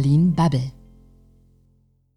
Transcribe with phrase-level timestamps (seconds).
[0.00, 0.72] Berlin Bubble.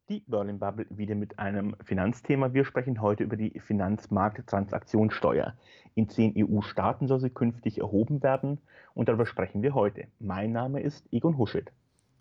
[0.07, 2.53] Die Berlin Bubble wieder mit einem Finanzthema.
[2.53, 5.53] Wir sprechen heute über die Finanzmarkttransaktionssteuer.
[5.93, 8.61] In zehn EU-Staaten soll sie künftig erhoben werden
[8.93, 10.07] und darüber sprechen wir heute.
[10.19, 11.73] Mein Name ist Egon Huschet.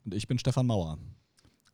[0.05, 0.98] Und ich bin Stefan Mauer.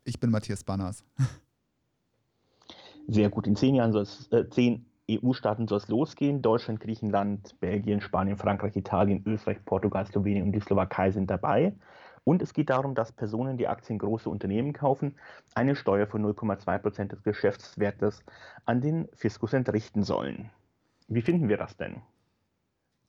[0.04, 1.02] Ich bin Matthias Banners.
[3.06, 3.46] Sehr gut.
[3.46, 6.42] In zehn Jahren soll es, äh, zehn EU-Staaten soll es losgehen.
[6.42, 11.72] Deutschland, Griechenland, Belgien, Spanien, Frankreich, Italien, Österreich, Portugal, Slowenien und die Slowakei sind dabei.
[12.28, 15.14] Und es geht darum, dass Personen, die Aktien großer Unternehmen kaufen,
[15.54, 18.22] eine Steuer von 0,2 Prozent des Geschäftswertes
[18.66, 20.50] an den Fiskus entrichten sollen.
[21.06, 22.02] Wie finden wir das denn?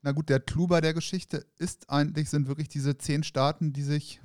[0.03, 3.83] Na gut, der Clou bei der Geschichte ist eigentlich, sind wirklich diese zehn Staaten, die
[3.83, 4.21] sich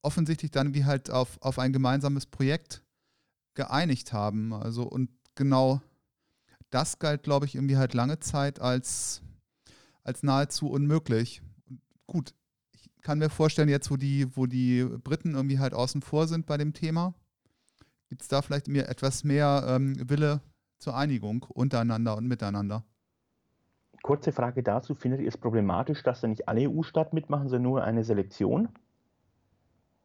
[0.00, 2.82] offensichtlich dann wie halt auf, auf ein gemeinsames Projekt
[3.52, 4.54] geeinigt haben.
[4.54, 5.82] Also und genau
[6.70, 9.20] das galt, glaube ich, irgendwie halt lange Zeit als,
[10.04, 11.42] als nahezu unmöglich.
[11.66, 12.34] Und gut,
[13.04, 16.56] kann mir vorstellen, jetzt, wo die, wo die Briten irgendwie halt außen vor sind bei
[16.56, 17.14] dem Thema,
[18.08, 20.40] gibt es da vielleicht mir etwas mehr ähm, Wille
[20.78, 22.84] zur Einigung untereinander und miteinander.
[24.02, 24.94] Kurze Frage dazu.
[24.94, 28.68] Findet ihr es problematisch, dass da nicht alle EU-Staaten mitmachen, sondern nur eine Selektion?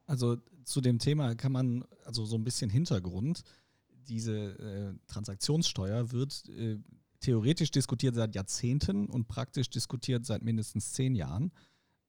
[0.05, 3.43] Also zu dem Thema kann man, also so ein bisschen Hintergrund
[4.07, 6.77] diese äh, Transaktionssteuer wird äh,
[7.19, 11.51] theoretisch diskutiert seit Jahrzehnten und praktisch diskutiert seit mindestens zehn Jahren.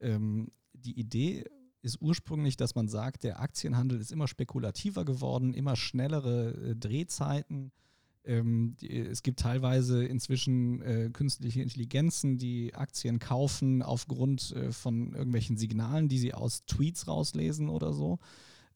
[0.01, 1.45] Ähm, die Idee
[1.83, 7.73] ist ursprünglich, dass man sagt, der Aktienhandel ist immer spekulativer geworden, immer schnellere äh, Drehzeiten.
[8.25, 15.57] Ähm, es gibt teilweise inzwischen äh, künstliche Intelligenzen, die Aktien kaufen aufgrund äh, von irgendwelchen
[15.57, 18.19] Signalen, die sie aus Tweets rauslesen oder so.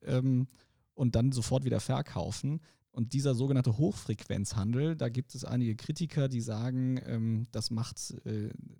[0.02, 0.46] Ähm,
[0.94, 2.60] und dann sofort wieder verkaufen.
[2.90, 8.14] Und dieser sogenannte Hochfrequenzhandel, da gibt es einige Kritiker, die sagen, ähm, das, macht,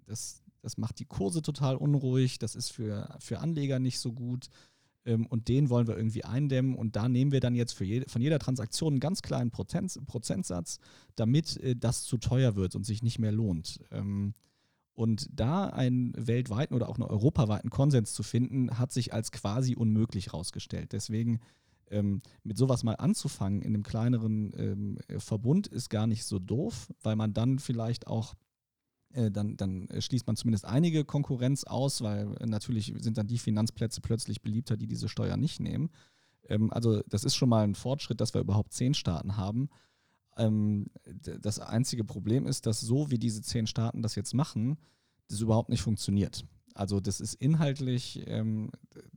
[0.06, 4.48] das, das macht die Kurse total unruhig, das ist für, für Anleger nicht so gut.
[5.04, 6.74] Ähm, und den wollen wir irgendwie eindämmen.
[6.74, 9.98] Und da nehmen wir dann jetzt für jede, von jeder Transaktion einen ganz kleinen Prozent,
[10.06, 10.78] Prozentsatz,
[11.16, 13.80] damit äh, das zu teuer wird und sich nicht mehr lohnt.
[13.90, 14.32] Ähm,
[14.94, 19.74] und da einen weltweiten oder auch einen europaweiten Konsens zu finden, hat sich als quasi
[19.74, 20.92] unmöglich herausgestellt.
[20.92, 21.40] Deswegen
[21.90, 26.90] ähm, mit sowas mal anzufangen in einem kleineren ähm, Verbund ist gar nicht so doof,
[27.02, 28.34] weil man dann vielleicht auch
[29.30, 34.42] dann, dann schließt man zumindest einige Konkurrenz aus, weil natürlich sind dann die Finanzplätze plötzlich
[34.42, 35.90] beliebter, die diese Steuer nicht nehmen.
[36.48, 39.68] Ähm, also das ist schon mal ein Fortschritt, dass wir überhaupt zehn Staaten haben.
[40.36, 40.90] Ähm,
[41.40, 44.78] das einzige Problem ist, dass so wie diese zehn Staaten das jetzt machen,
[45.28, 46.44] das überhaupt nicht funktioniert.
[46.74, 48.70] Also das ist inhaltlich ähm,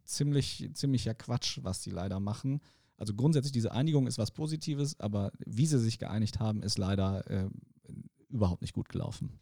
[0.05, 2.61] ziemlich, ziemlicher Quatsch, was die leider machen.
[2.97, 7.29] Also grundsätzlich diese Einigung ist was Positives, aber wie sie sich geeinigt haben, ist leider
[7.29, 7.49] äh,
[8.29, 9.39] überhaupt nicht gut gelaufen.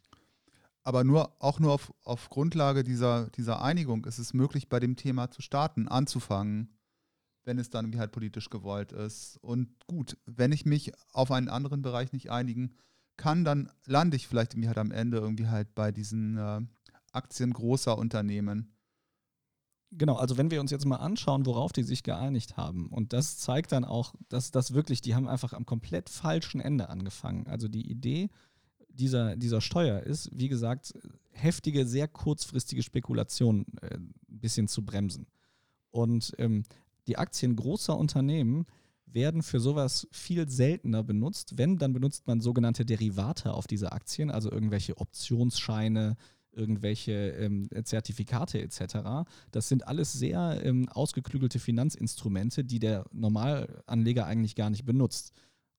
[0.86, 4.94] Aber nur, auch nur auf, auf Grundlage dieser, dieser Einigung ist es möglich, bei dem
[4.94, 6.78] Thema zu starten, anzufangen,
[7.42, 9.36] wenn es dann halt politisch gewollt ist.
[9.38, 12.76] Und gut, wenn ich mich auf einen anderen Bereich nicht einigen
[13.16, 16.60] kann, dann lande ich vielleicht irgendwie halt am Ende irgendwie halt bei diesen äh,
[17.10, 18.72] Aktien großer Unternehmen.
[19.90, 23.38] Genau, also wenn wir uns jetzt mal anschauen, worauf die sich geeinigt haben, und das
[23.38, 27.48] zeigt dann auch, dass das wirklich, die haben einfach am komplett falschen Ende angefangen.
[27.48, 28.30] Also die Idee
[28.96, 30.94] dieser, dieser Steuer ist, wie gesagt,
[31.30, 35.26] heftige, sehr kurzfristige Spekulationen äh, ein bisschen zu bremsen.
[35.90, 36.64] Und ähm,
[37.06, 38.66] die Aktien großer Unternehmen
[39.06, 41.56] werden für sowas viel seltener benutzt.
[41.56, 46.16] Wenn, dann benutzt man sogenannte Derivate auf diese Aktien, also irgendwelche Optionsscheine,
[46.52, 49.28] irgendwelche ähm, Zertifikate etc.
[49.52, 55.32] Das sind alles sehr ähm, ausgeklügelte Finanzinstrumente, die der Normalanleger eigentlich gar nicht benutzt.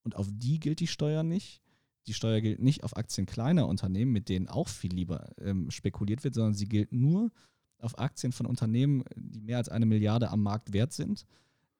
[0.03, 1.61] Und auf die gilt die Steuer nicht.
[2.07, 6.23] Die Steuer gilt nicht auf Aktien kleiner Unternehmen, mit denen auch viel lieber ähm, spekuliert
[6.23, 7.31] wird, sondern sie gilt nur
[7.79, 11.25] auf Aktien von Unternehmen, die mehr als eine Milliarde am Markt wert sind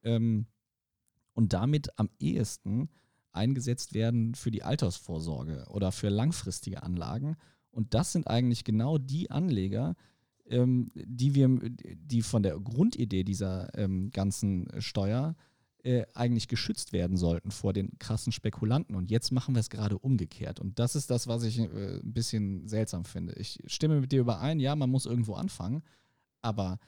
[0.03, 0.45] ähm,
[1.33, 2.89] und damit am ehesten
[3.31, 7.37] eingesetzt werden für die Altersvorsorge oder für langfristige Anlagen.
[7.71, 9.95] Und das sind eigentlich genau die Anleger,
[10.45, 15.56] ähm, die wir, die von der Grundidee dieser ähm, ganzen Steuer äh,
[16.13, 18.95] eigentlich geschützt werden sollten vor den krassen Spekulanten.
[18.95, 20.59] Und jetzt machen wir es gerade umgekehrt.
[20.59, 23.33] Und das ist das, was ich äh, ein bisschen seltsam finde.
[23.33, 25.83] Ich stimme mit dir überein, ja, man muss irgendwo anfangen,
[26.41, 26.79] aber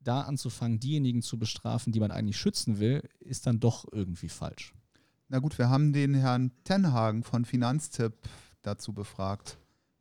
[0.00, 4.74] da anzufangen, diejenigen zu bestrafen, die man eigentlich schützen will, ist dann doch irgendwie falsch.
[5.28, 8.14] Na gut, wir haben den Herrn Tenhagen von Finanztipp
[8.62, 9.58] dazu befragt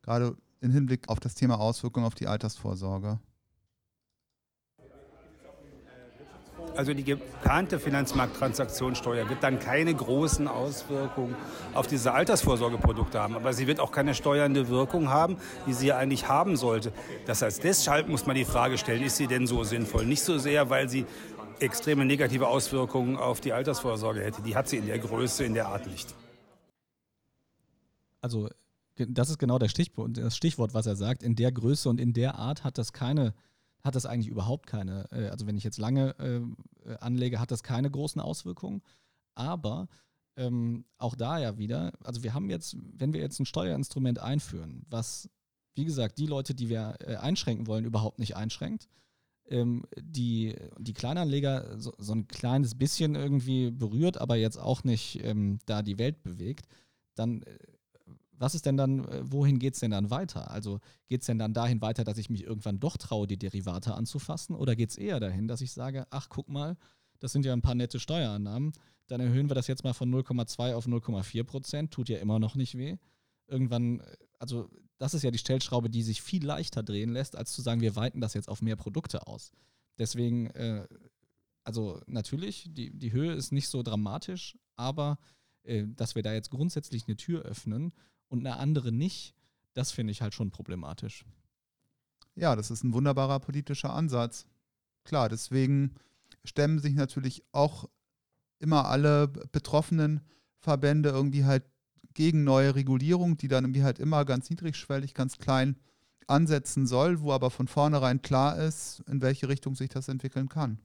[0.08, 3.20] gerade im Hinblick auf das Thema Auswirkungen auf die Altersvorsorge?
[6.76, 11.36] Also die geplante Finanzmarkttransaktionssteuer wird dann keine großen Auswirkungen
[11.74, 13.36] auf diese Altersvorsorgeprodukte haben.
[13.36, 16.92] Aber sie wird auch keine steuernde Wirkung haben, die sie ja eigentlich haben sollte.
[17.26, 20.06] Das heißt, deshalb muss man die Frage stellen, ist sie denn so sinnvoll?
[20.06, 21.06] Nicht so sehr, weil sie
[21.60, 24.42] extreme negative Auswirkungen auf die Altersvorsorge hätte.
[24.42, 26.14] Die hat sie in der Größe, in der Art nicht.
[28.22, 28.50] Also
[28.98, 31.24] das ist genau Stichwort, das Stichwort, was er sagt.
[31.24, 33.34] In der Größe und in der Art hat das keine,
[33.84, 37.64] hat das eigentlich überhaupt keine, äh, also wenn ich jetzt lange äh, anlege, hat das
[37.64, 38.82] keine großen Auswirkungen.
[39.36, 39.88] Aber
[40.36, 44.86] ähm, auch da ja wieder, also wir haben jetzt, wenn wir jetzt ein Steuerinstrument einführen,
[44.90, 45.30] was,
[45.76, 48.88] wie gesagt, die Leute, die wir äh, einschränken wollen, überhaupt nicht einschränkt,
[49.50, 55.24] ähm, die, die Kleinanleger so, so, ein kleines bisschen irgendwie berührt, aber jetzt auch nicht
[55.24, 56.68] ähm, da die Welt bewegt,
[57.16, 57.58] dann äh,
[58.38, 60.52] was ist denn dann, äh, wohin geht es denn dann weiter?
[60.52, 63.96] Also geht es denn dann dahin weiter, dass ich mich irgendwann doch traue, die Derivate
[63.96, 64.56] anzufassen?
[64.56, 66.78] Oder geht es eher dahin, dass ich sage, ach guck mal,
[67.20, 68.74] das sind ja ein paar nette Steuerannahmen,
[69.08, 72.56] dann erhöhen wir das jetzt mal von 0,2 auf 0,4 Prozent, tut ja immer noch
[72.56, 72.98] nicht weh.
[73.48, 77.54] Irgendwann, äh, also das ist ja die Stellschraube, die sich viel leichter drehen lässt, als
[77.54, 79.52] zu sagen, wir weiten das jetzt auf mehr Produkte aus.
[79.98, 80.88] Deswegen, äh,
[81.64, 85.18] also natürlich, die, die Höhe ist nicht so dramatisch, aber
[85.64, 87.94] äh, dass wir da jetzt grundsätzlich eine Tür öffnen
[88.30, 89.36] und eine andere nicht,
[89.74, 91.26] das finde ich halt schon problematisch.
[92.36, 94.48] Ja, das ist ein wunderbarer politischer Ansatz.
[95.04, 95.96] Klar, deswegen
[96.44, 97.90] stemmen sich natürlich auch
[98.60, 100.22] immer alle betroffenen
[100.60, 101.64] Verbände irgendwie halt
[102.14, 105.78] gegen neue Regulierung, die dann irgendwie halt immer ganz niedrigschwellig, ganz klein
[106.26, 110.80] ansetzen soll, wo aber von vornherein klar ist, in welche Richtung sich das entwickeln kann.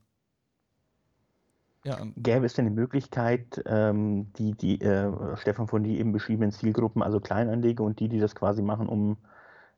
[1.85, 6.53] Ja, Gäbe es denn die Möglichkeit, ähm, die, die äh, Stefan von die eben beschriebenen
[6.53, 9.17] Zielgruppen, also Kleinanleger und die, die das quasi machen, um,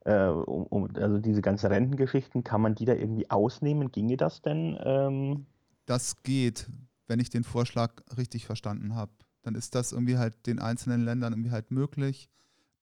[0.04, 3.90] äh, um, um also diese ganzen Rentengeschichten, kann man die da irgendwie ausnehmen?
[3.90, 4.78] Ginge das denn?
[4.84, 5.46] Ähm?
[5.86, 6.68] Das geht,
[7.06, 9.12] wenn ich den Vorschlag richtig verstanden habe
[9.44, 12.30] dann ist das irgendwie halt den einzelnen Ländern irgendwie halt möglich,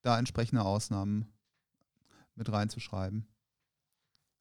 [0.01, 1.31] da entsprechende Ausnahmen
[2.35, 3.27] mit reinzuschreiben.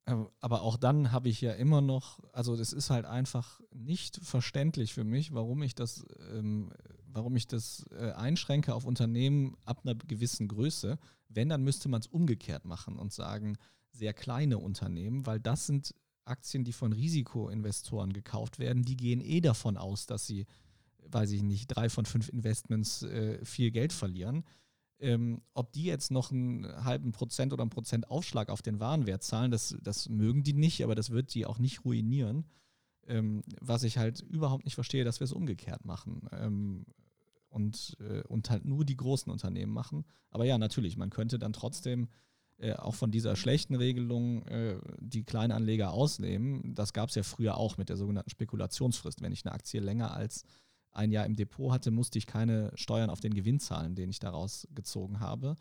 [0.07, 4.19] Ähm, aber auch dann habe ich ja immer noch, also das ist halt einfach nicht
[4.23, 6.73] verständlich für mich, warum ich das, ähm,
[7.07, 10.99] warum ich das äh, einschränke auf Unternehmen ab einer gewissen Größe.
[11.29, 13.57] Wenn, dann müsste man es umgekehrt machen und sagen,
[13.93, 15.95] sehr kleine Unternehmen, weil das sind
[16.25, 20.47] Aktien, die von Risikoinvestoren gekauft werden, die gehen eh davon aus, dass sie
[21.13, 24.45] weiß ich nicht, drei von fünf Investments äh, viel Geld verlieren.
[25.03, 29.25] Ähm, ob die jetzt noch einen halben Prozent oder einen Prozent Aufschlag auf den Warenwert
[29.25, 32.45] zahlen, das, das mögen die nicht, aber das wird die auch nicht ruinieren.
[33.09, 36.29] Ähm, was ich halt überhaupt nicht verstehe, dass wir es umgekehrt machen.
[36.31, 36.87] Ähm,
[37.49, 40.05] und, äh, und halt nur die großen Unternehmen machen.
[40.31, 42.09] Aber ja, natürlich, man könnte dann trotzdem
[42.59, 46.75] äh, auch von dieser schlechten Regelung äh, die Kleinanleger ausnehmen.
[46.75, 49.21] Das gab es ja früher auch mit der sogenannten Spekulationsfrist.
[49.21, 50.45] Wenn ich eine Aktie länger als
[50.93, 54.19] ein Jahr im Depot hatte, musste ich keine Steuern auf den Gewinn zahlen, den ich
[54.19, 55.57] daraus gezogen habe.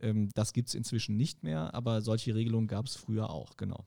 [0.00, 3.84] Ähm, das gibt es inzwischen nicht mehr, aber solche Regelungen gab es früher auch, genau.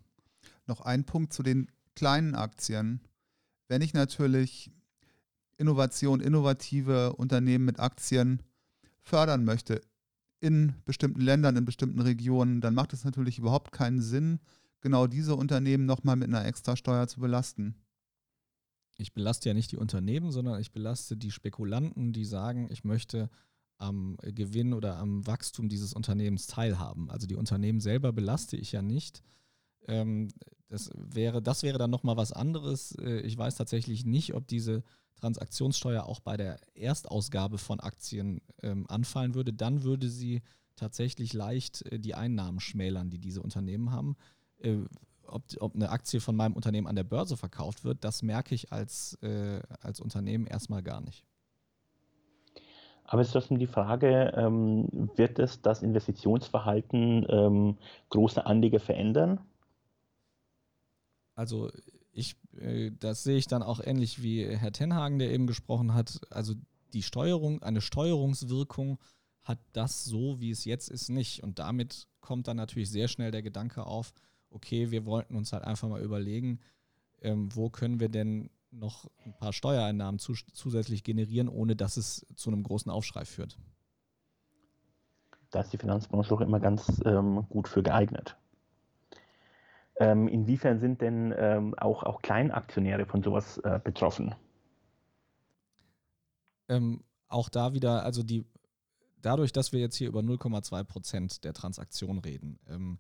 [0.68, 3.02] Noch ein Punkt zu den kleinen Aktien.
[3.68, 4.72] Wenn ich natürlich
[5.58, 8.42] Innovation, innovative Unternehmen mit Aktien
[9.02, 9.82] fördern möchte
[10.40, 14.40] in bestimmten Ländern, in bestimmten Regionen, dann macht es natürlich überhaupt keinen Sinn,
[14.82, 17.76] genau diese Unternehmen nochmal mit einer Extrasteuer zu belasten
[19.02, 23.30] ich belaste ja nicht die Unternehmen, sondern ich belaste die Spekulanten, die sagen, ich möchte
[23.78, 27.10] am Gewinn oder am Wachstum dieses Unternehmens teilhaben.
[27.10, 29.24] Also die Unternehmen selber belaste ich ja nicht.
[29.88, 30.30] Ähm,
[30.70, 32.96] das, wäre, das wäre dann nochmal was anderes.
[32.96, 34.84] Äh, ich weiß tatsächlich nicht, ob diese
[35.16, 39.52] Transaktionssteuer auch bei der Erstausgabe von Aktien ähm, anfallen würde.
[39.52, 40.42] Dann würde sie
[40.76, 44.16] tatsächlich leicht äh, die Einnahmen schmälern, die diese Unternehmen haben.
[45.32, 48.72] Ob, ob eine Aktie von meinem Unternehmen an der Börse verkauft wird, das merke ich
[48.72, 51.26] als, äh, als Unternehmen erstmal gar nicht.
[53.06, 57.78] Aber ist das die Frage, ähm, wird es das Investitionsverhalten ähm,
[58.10, 59.42] großer Anleger verändern?
[61.36, 61.70] Also
[62.14, 66.22] ich, äh, das sehe ich dann auch ähnlich wie Herr Tenhagen, der eben gesprochen hat.
[66.30, 66.54] Also
[66.94, 68.98] die Steuerung, eine Steuerungswirkung
[69.44, 71.44] hat das so, wie es jetzt ist, nicht.
[71.44, 74.14] Und damit kommt dann natürlich sehr schnell der Gedanke auf,
[74.52, 76.60] okay, wir wollten uns halt einfach mal überlegen,
[77.22, 82.26] ähm, wo können wir denn noch ein paar Steuereinnahmen zu, zusätzlich generieren, ohne dass es
[82.36, 83.58] zu einem großen Aufschrei führt.
[85.52, 88.38] Da ist die Finanzbranche auch immer ganz ähm, gut für geeignet.
[89.98, 94.34] Ähm, inwiefern sind denn ähm, auch, auch Kleinaktionäre von sowas äh, betroffen?
[96.70, 98.46] Ähm, auch da wieder, also die,
[99.22, 102.98] dadurch, dass wir jetzt hier über 0,2 Prozent der Transaktion reden, ähm,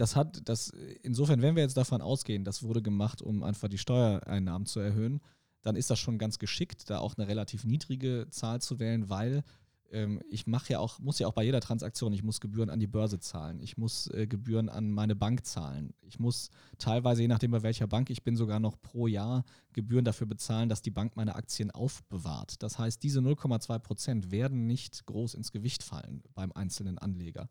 [0.00, 3.78] das hat, das, insofern, wenn wir jetzt davon ausgehen, das wurde gemacht, um einfach die
[3.78, 5.20] Steuereinnahmen zu erhöhen,
[5.62, 9.44] dann ist das schon ganz geschickt, da auch eine relativ niedrige Zahl zu wählen, weil
[9.90, 12.80] ähm, ich mache ja auch, muss ja auch bei jeder Transaktion, ich muss Gebühren an
[12.80, 17.28] die Börse zahlen, ich muss äh, Gebühren an meine Bank zahlen, ich muss teilweise, je
[17.28, 20.90] nachdem bei welcher Bank ich bin, sogar noch pro Jahr Gebühren dafür bezahlen, dass die
[20.90, 22.62] Bank meine Aktien aufbewahrt.
[22.62, 27.50] Das heißt, diese 0,2 Prozent werden nicht groß ins Gewicht fallen beim einzelnen Anleger.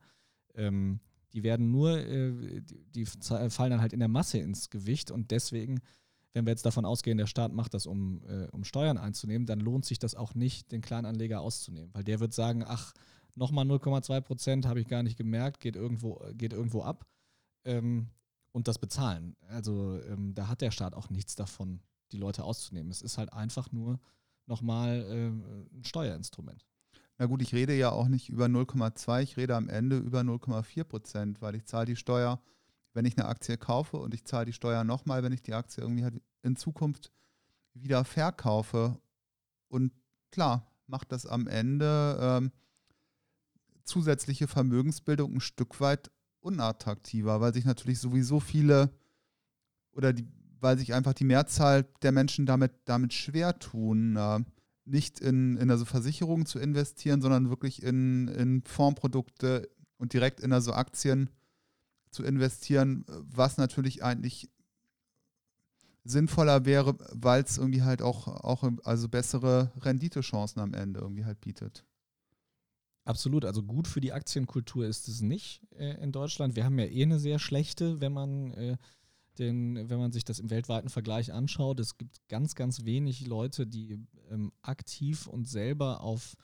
[0.56, 1.00] Ähm,
[1.33, 5.31] die werden nur, äh, die, die fallen dann halt in der Masse ins Gewicht und
[5.31, 5.81] deswegen
[6.33, 9.59] wenn wir jetzt davon ausgehen, der Staat macht das, um, äh, um Steuern einzunehmen, dann
[9.59, 11.93] lohnt sich das auch nicht, den Kleinanleger auszunehmen.
[11.93, 12.93] Weil der wird sagen, ach,
[13.36, 17.07] nochmal 0,2 Prozent habe ich gar nicht gemerkt, geht irgendwo, geht irgendwo ab.
[17.65, 18.09] Ähm,
[18.51, 19.36] und das bezahlen.
[19.48, 21.81] Also ähm, da hat der Staat auch nichts davon,
[22.12, 22.91] die Leute auszunehmen.
[22.91, 24.00] Es ist halt einfach nur
[24.48, 26.65] nochmal äh, ein Steuerinstrument.
[27.19, 30.83] Na gut, ich rede ja auch nicht über 0,2, ich rede am Ende über 0,4
[30.83, 32.41] Prozent, weil ich zahle die Steuer
[32.93, 35.83] wenn ich eine Aktie kaufe und ich zahle die Steuer nochmal, wenn ich die Aktie
[35.83, 37.11] irgendwie halt in Zukunft
[37.73, 38.99] wieder verkaufe.
[39.67, 39.93] Und
[40.31, 42.51] klar, macht das am Ende ähm,
[43.83, 46.11] zusätzliche Vermögensbildung ein Stück weit
[46.41, 48.91] unattraktiver, weil sich natürlich sowieso viele
[49.91, 50.27] oder die,
[50.59, 54.39] weil sich einfach die Mehrzahl der Menschen damit, damit schwer tun, äh,
[54.89, 60.53] nicht in, in also Versicherungen zu investieren, sondern wirklich in, in Fondsprodukte und direkt in
[60.53, 61.29] also Aktien
[62.12, 64.50] zu investieren, was natürlich eigentlich
[66.03, 71.39] sinnvoller wäre, weil es irgendwie halt auch, auch also bessere Renditechancen am Ende irgendwie halt
[71.41, 71.86] bietet.
[73.05, 76.55] Absolut, also gut für die Aktienkultur ist es nicht äh, in Deutschland.
[76.55, 78.77] Wir haben ja eh eine sehr schlechte, wenn man äh,
[79.39, 81.79] den, wenn man sich das im weltweiten Vergleich anschaut.
[81.79, 86.36] Es gibt ganz, ganz wenig Leute, die ähm, aktiv und selber auf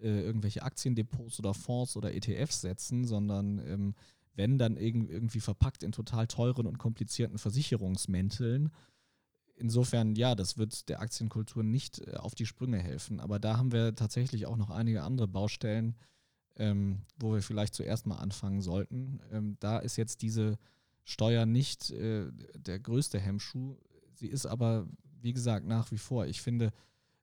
[0.00, 3.94] äh, irgendwelche Aktiendepots oder Fonds oder ETFs setzen, sondern ähm,
[4.34, 8.70] wenn dann irgendwie verpackt in total teuren und komplizierten Versicherungsmänteln.
[9.56, 13.20] Insofern, ja, das wird der Aktienkultur nicht äh, auf die Sprünge helfen.
[13.20, 15.96] Aber da haben wir tatsächlich auch noch einige andere Baustellen,
[16.56, 19.20] ähm, wo wir vielleicht zuerst mal anfangen sollten.
[19.32, 20.58] Ähm, da ist jetzt diese
[21.08, 23.76] Steuer nicht äh, der größte Hemmschuh.
[24.14, 24.88] Sie ist aber,
[25.22, 26.72] wie gesagt, nach wie vor, ich finde,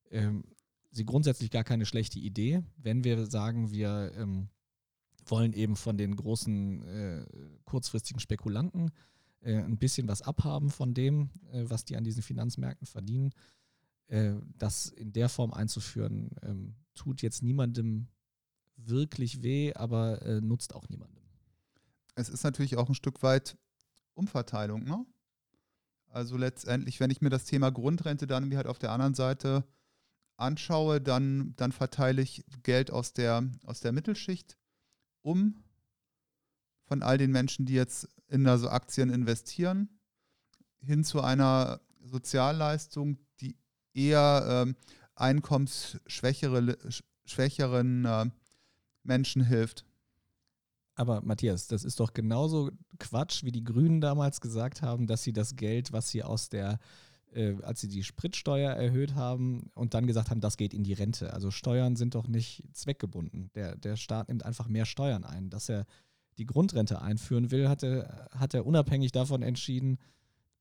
[0.09, 0.45] ähm,
[0.91, 4.47] sie grundsätzlich gar keine schlechte Idee, wenn wir sagen, wir ähm,
[5.25, 7.25] wollen eben von den großen äh,
[7.65, 8.91] kurzfristigen Spekulanten
[9.41, 13.31] äh, ein bisschen was abhaben von dem, äh, was die an diesen Finanzmärkten verdienen.
[14.07, 18.07] Äh, das in der Form einzuführen, ähm, tut jetzt niemandem
[18.77, 21.21] wirklich weh, aber äh, nutzt auch niemandem.
[22.15, 23.57] Es ist natürlich auch ein Stück weit
[24.13, 25.05] Umverteilung, ne?
[26.09, 29.63] Also letztendlich, wenn ich mir das Thema Grundrente dann wie halt auf der anderen Seite
[30.37, 34.57] anschaue, dann, dann verteile ich Geld aus der, aus der Mittelschicht
[35.23, 35.63] um
[36.85, 39.89] von all den Menschen, die jetzt in also Aktien investieren,
[40.79, 43.57] hin zu einer Sozialleistung, die
[43.93, 44.75] eher ähm,
[45.15, 48.29] einkommensschwächeren äh,
[49.03, 49.85] Menschen hilft.
[50.95, 52.69] Aber Matthias, das ist doch genauso
[52.99, 56.79] Quatsch, wie die Grünen damals gesagt haben, dass sie das Geld, was sie aus der
[57.35, 60.93] äh, als sie die Spritsteuer erhöht haben und dann gesagt haben, das geht in die
[60.93, 61.33] Rente.
[61.33, 63.49] Also Steuern sind doch nicht zweckgebunden.
[63.55, 65.49] Der, der Staat nimmt einfach mehr Steuern ein.
[65.49, 65.85] Dass er
[66.37, 69.99] die Grundrente einführen will, hat er, hat er unabhängig davon entschieden,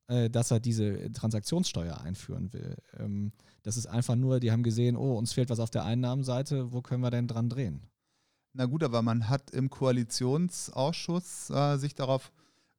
[0.09, 2.77] äh, dass er diese Transaktionssteuer einführen will.
[2.99, 6.73] Ähm, das ist einfach nur, die haben gesehen, oh, uns fehlt was auf der Einnahmenseite,
[6.73, 7.83] wo können wir denn dran drehen?
[8.53, 12.33] Na gut, aber man hat im Koalitionsausschuss äh, sich darauf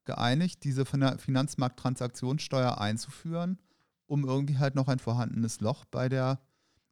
[0.05, 3.57] geeinigt, diese Finanzmarkttransaktionssteuer einzuführen
[4.13, 6.39] um irgendwie halt noch ein vorhandenes Loch bei der,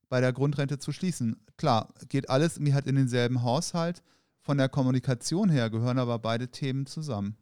[0.09, 1.39] bei der Grundrente zu schließen.
[1.57, 4.01] Klar, geht alles irgendwie halt in denselben Haushalt.
[4.39, 7.37] Von der Kommunikation her gehören aber beide Themen zusammen.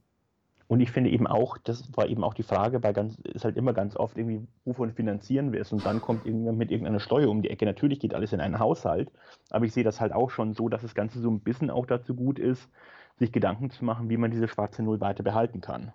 [0.70, 3.58] Und ich finde eben auch, das war eben auch die Frage, bei ganz, ist halt
[3.58, 5.72] immer ganz oft irgendwie, wovon finanzieren wir es?
[5.72, 7.66] Und dann kommt irgendjemand mit irgendeiner Steuer um die Ecke.
[7.66, 9.12] Natürlich geht alles in einen Haushalt,
[9.50, 11.88] aber ich sehe das halt auch schon so, dass das Ganze so ein bisschen auch
[11.88, 12.70] dazu gut ist,
[13.18, 15.92] sich Gedanken zu machen, wie man diese schwarze Null weiter behalten kann.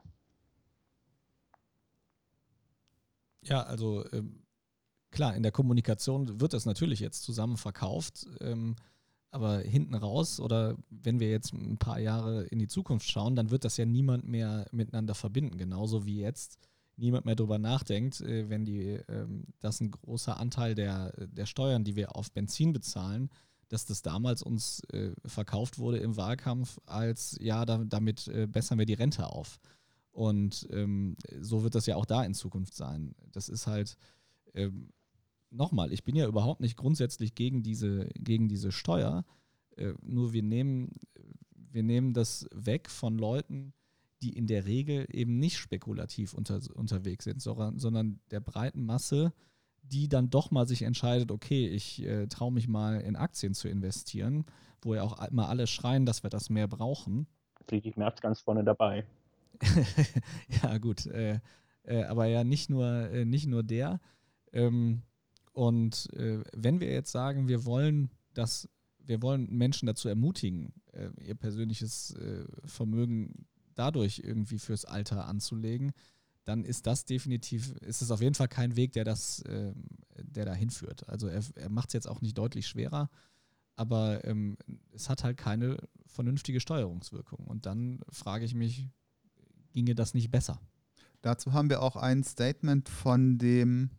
[3.43, 4.43] Ja, also ähm,
[5.13, 8.75] klar, in der Kommunikation wird das natürlich jetzt zusammen verkauft, ähm,
[9.35, 13.51] aber hinten raus oder wenn wir jetzt ein paar Jahre in die Zukunft schauen, dann
[13.51, 16.59] wird das ja niemand mehr miteinander verbinden, genauso wie jetzt
[16.97, 21.83] niemand mehr darüber nachdenkt, äh, wenn die, ähm, das ein großer Anteil der, der Steuern,
[21.83, 23.29] die wir auf Benzin bezahlen,
[23.69, 28.79] dass das damals uns äh, verkauft wurde im Wahlkampf als, ja, da, damit äh, bessern
[28.79, 29.59] wir die Rente auf.
[30.13, 33.17] Und ähm, so wird das ja auch da in Zukunft sein.
[33.33, 33.97] Das ist halt,
[34.55, 34.91] ähm,
[35.55, 39.25] nochmal, ich bin ja überhaupt nicht grundsätzlich gegen diese, gegen diese Steuer.
[39.77, 40.93] Äh, nur wir nehmen,
[41.55, 43.73] wir nehmen das weg von Leuten,
[44.23, 49.33] die in der Regel eben nicht spekulativ unter, unterwegs sind, sondern, sondern der breiten Masse,
[49.83, 53.69] die dann doch mal sich entscheidet, okay, ich äh, traue mich mal in Aktien zu
[53.69, 54.47] investieren,
[54.81, 57.27] wo ja auch immer alle schreien, dass wir das mehr brauchen.
[57.69, 59.05] Friedrich Merz ganz vorne dabei.
[60.63, 61.07] ja, gut.
[61.07, 61.41] Äh,
[61.85, 64.01] äh, aber ja, nicht nur, äh, nicht nur der.
[64.53, 65.03] Ähm,
[65.55, 68.69] und äh, wenn wir jetzt sagen, wir wollen das,
[68.99, 72.15] wir wollen Menschen dazu ermutigen, äh, ihr persönliches
[72.65, 75.93] Vermögen dadurch irgendwie fürs Alter anzulegen,
[76.45, 79.73] dann ist das definitiv, ist es auf jeden Fall kein Weg, der das, äh,
[80.17, 81.09] der dahin führt.
[81.09, 83.11] Also er, er macht es jetzt auch nicht deutlich schwerer,
[83.77, 84.57] aber ähm,
[84.93, 87.47] es hat halt keine vernünftige Steuerungswirkung.
[87.47, 88.89] Und dann frage ich mich,
[89.73, 90.61] ginge das nicht besser?
[91.23, 93.91] Dazu haben wir auch ein Statement von dem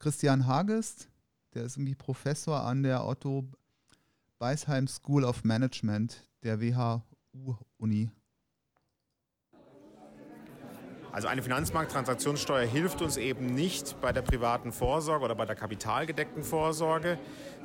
[0.00, 1.10] Christian Hagest,
[1.52, 3.44] der ist irgendwie Professor an der Otto
[4.38, 8.10] Beisheim School of Management der WHU-Uni
[11.12, 16.44] also eine Finanzmarkttransaktionssteuer hilft uns eben nicht bei der privaten Vorsorge oder bei der kapitalgedeckten
[16.44, 17.18] Vorsorge,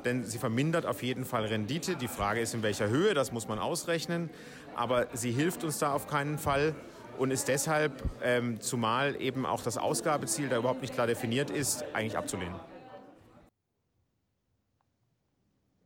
[0.04, 1.94] denn sie vermindert auf jeden Fall Rendite.
[1.94, 4.30] Die Frage ist, in welcher Höhe, das muss man ausrechnen,
[4.74, 6.74] aber sie hilft uns da auf keinen Fall
[7.18, 11.84] und ist deshalb, ähm, zumal eben auch das Ausgabeziel da überhaupt nicht klar definiert ist,
[11.92, 12.58] eigentlich abzulehnen.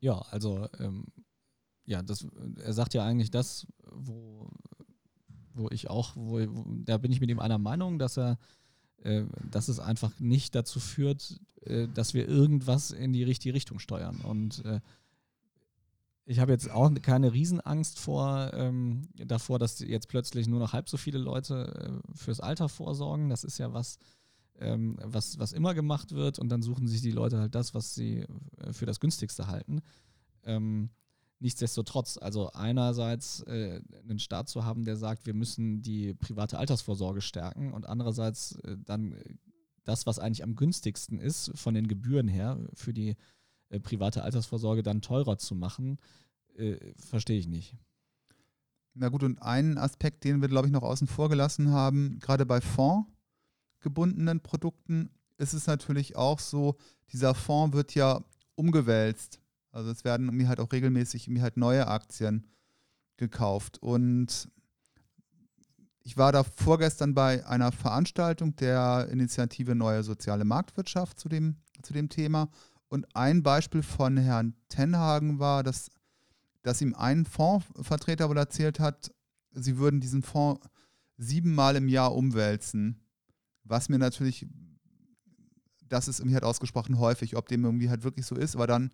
[0.00, 1.06] Ja, also ähm,
[1.84, 2.26] ja, das,
[2.62, 4.48] er sagt ja eigentlich das, wo
[5.54, 8.38] wo ich auch, wo, wo, da bin ich mit ihm einer Meinung, dass er,
[9.02, 13.78] äh, dass es einfach nicht dazu führt, äh, dass wir irgendwas in die richtige Richtung
[13.78, 14.20] steuern.
[14.22, 14.80] Und äh,
[16.30, 20.88] ich habe jetzt auch keine Riesenangst vor, ähm, davor, dass jetzt plötzlich nur noch halb
[20.88, 23.30] so viele Leute äh, fürs Alter vorsorgen.
[23.30, 23.98] Das ist ja was,
[24.60, 27.96] ähm, was, was immer gemacht wird und dann suchen sich die Leute halt das, was
[27.96, 28.26] sie
[28.58, 29.80] äh, für das günstigste halten.
[30.44, 30.90] Ähm,
[31.42, 37.22] Nichtsdestotrotz, also einerseits äh, einen Staat zu haben, der sagt, wir müssen die private Altersvorsorge
[37.22, 39.24] stärken und andererseits äh, dann äh,
[39.84, 43.16] das, was eigentlich am günstigsten ist, von den Gebühren her für die
[43.70, 45.98] äh, private Altersvorsorge dann teurer zu machen,
[46.56, 47.76] äh, verstehe ich nicht.
[48.94, 52.44] Na gut, und einen Aspekt, den wir, glaube ich, noch außen vor gelassen haben, gerade
[52.44, 56.76] bei fondgebundenen Produkten, ist es natürlich auch so,
[57.12, 58.22] dieser Fonds wird ja
[58.56, 59.40] umgewälzt
[59.72, 62.46] also es werden irgendwie halt auch regelmäßig irgendwie halt neue Aktien
[63.16, 63.78] gekauft.
[63.80, 64.48] Und
[66.02, 71.92] ich war da vorgestern bei einer Veranstaltung der Initiative Neue Soziale Marktwirtschaft zu dem, zu
[71.92, 72.48] dem Thema.
[72.90, 75.90] Und ein Beispiel von Herrn Tenhagen war, dass,
[76.62, 79.10] dass ihm ein Fondsvertreter wohl erzählt hat,
[79.52, 80.60] sie würden diesen Fonds
[81.16, 83.00] siebenmal im Jahr umwälzen.
[83.64, 84.46] Was mir natürlich,
[85.88, 88.90] das ist irgendwie halt ausgesprochen häufig, ob dem irgendwie halt wirklich so ist, aber dann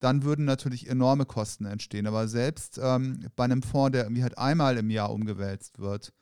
[0.00, 2.06] dann würden natürlich enorme Kosten entstehen.
[2.06, 6.12] Aber selbst ähm, bei einem Fonds, der irgendwie halt einmal im Jahr umgewälzt wird,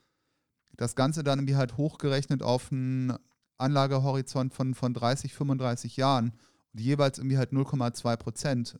[0.76, 3.14] das Ganze dann irgendwie halt hochgerechnet auf einen
[3.56, 6.32] Anlagehorizont von, von 30, 35 Jahren
[6.72, 8.78] und jeweils irgendwie halt 0,2 Prozent,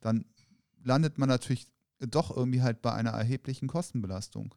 [0.00, 0.24] dann
[0.82, 1.66] landet man natürlich
[1.98, 4.54] doch irgendwie halt bei einer erheblichen Kostenbelastung.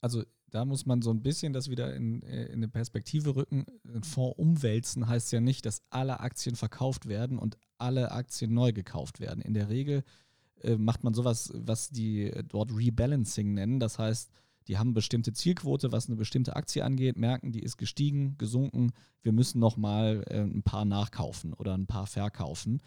[0.00, 3.66] Also da muss man so ein bisschen das wieder in, äh, in eine Perspektive rücken.
[3.86, 8.72] Ein Fonds umwälzen heißt ja nicht, dass alle Aktien verkauft werden und alle Aktien neu
[8.72, 9.42] gekauft werden.
[9.42, 10.04] In der Regel
[10.62, 13.78] äh, macht man sowas, was die dort Rebalancing nennen.
[13.78, 14.30] Das heißt,
[14.68, 18.92] die haben bestimmte Zielquote, was eine bestimmte Aktie angeht, merken, die ist gestiegen, gesunken.
[19.22, 22.80] Wir müssen nochmal äh, ein paar nachkaufen oder ein paar verkaufen.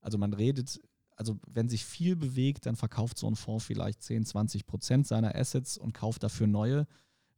[0.00, 0.80] Also man redet
[1.16, 5.34] also wenn sich viel bewegt, dann verkauft so ein Fonds vielleicht 10, 20 Prozent seiner
[5.34, 6.86] Assets und kauft dafür neue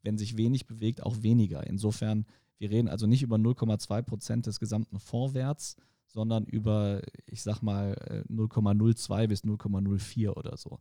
[0.03, 1.67] wenn sich wenig bewegt, auch weniger.
[1.67, 2.27] Insofern,
[2.59, 8.25] wir reden also nicht über 0,2 Prozent des gesamten Fondswerts, sondern über, ich sag mal,
[8.29, 10.79] 0,02 äh, bis 0,04 oder so.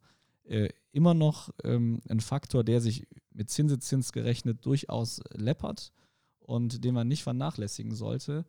[0.49, 5.93] Äh, immer noch ähm, ein Faktor, der sich mit Zinseszins gerechnet durchaus läppert
[6.39, 8.45] und den man nicht vernachlässigen sollte,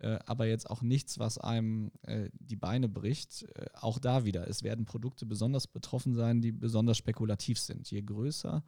[0.00, 3.44] äh, aber jetzt auch nichts, was einem äh, die Beine bricht.
[3.54, 7.88] Äh, auch da wieder, es werden Produkte besonders betroffen sein, die besonders spekulativ sind.
[7.92, 8.64] Je größer,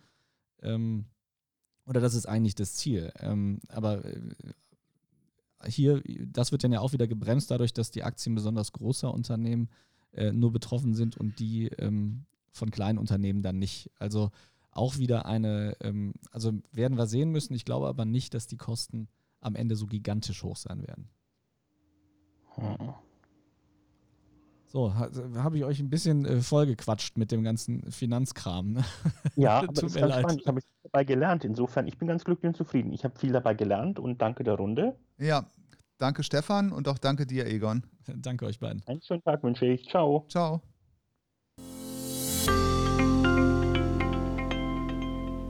[0.62, 1.07] ähm,
[1.85, 3.12] oder das ist eigentlich das Ziel.
[3.19, 4.35] Ähm, aber äh,
[5.67, 9.69] hier, das wird dann ja auch wieder gebremst dadurch, dass die Aktien besonders großer Unternehmen
[10.12, 12.25] äh, nur betroffen sind und die ähm,
[12.59, 13.90] von kleinen Unternehmen dann nicht.
[13.99, 14.31] Also
[14.71, 17.55] auch wieder eine, ähm, also werden wir sehen müssen.
[17.55, 19.09] Ich glaube aber nicht, dass die Kosten
[19.40, 21.09] am Ende so gigantisch hoch sein werden.
[22.55, 22.94] Hm.
[24.71, 28.73] So, habe ich euch ein bisschen äh, vollgequatscht mit dem ganzen Finanzkram.
[28.73, 28.85] Ne?
[29.37, 30.21] Ja, aber das ist ganz leid.
[30.21, 30.40] spannend.
[30.42, 31.44] Ich habe dabei gelernt.
[31.44, 32.92] Insofern, ich bin ganz glücklich und zufrieden.
[32.92, 34.97] Ich habe viel dabei gelernt und danke der Runde.
[35.16, 35.47] Ja,
[35.97, 37.83] danke Stefan und auch danke dir, Egon.
[38.16, 38.83] danke euch beiden.
[38.87, 39.88] Einen schönen Tag wünsche ich.
[39.88, 40.27] Ciao.
[40.29, 40.61] Ciao.